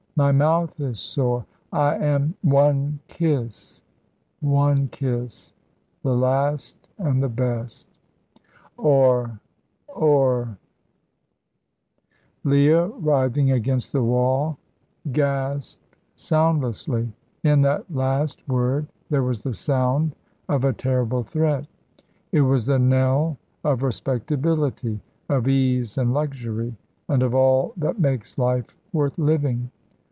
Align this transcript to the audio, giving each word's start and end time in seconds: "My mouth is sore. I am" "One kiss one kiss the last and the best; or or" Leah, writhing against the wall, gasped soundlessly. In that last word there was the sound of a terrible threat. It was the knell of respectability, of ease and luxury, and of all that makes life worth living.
"My 0.17 0.33
mouth 0.33 0.79
is 0.79 0.99
sore. 0.99 1.45
I 1.73 1.95
am" 1.95 2.35
"One 2.43 2.99
kiss 3.07 3.81
one 4.41 4.87
kiss 4.89 5.51
the 6.03 6.15
last 6.15 6.75
and 6.99 7.23
the 7.23 7.29
best; 7.29 7.87
or 8.77 9.39
or" 9.87 10.59
Leah, 12.43 12.87
writhing 12.87 13.51
against 13.51 13.93
the 13.93 14.03
wall, 14.03 14.59
gasped 15.11 15.95
soundlessly. 16.13 17.11
In 17.43 17.61
that 17.61 17.89
last 17.91 18.47
word 18.47 18.87
there 19.09 19.23
was 19.23 19.41
the 19.41 19.53
sound 19.53 20.13
of 20.49 20.65
a 20.65 20.73
terrible 20.73 21.23
threat. 21.23 21.65
It 22.31 22.41
was 22.41 22.67
the 22.67 22.77
knell 22.77 23.37
of 23.63 23.81
respectability, 23.81 24.99
of 25.29 25.47
ease 25.47 25.97
and 25.97 26.13
luxury, 26.13 26.75
and 27.07 27.23
of 27.23 27.33
all 27.33 27.73
that 27.77 27.97
makes 27.99 28.37
life 28.37 28.77
worth 28.93 29.17
living. 29.17 29.71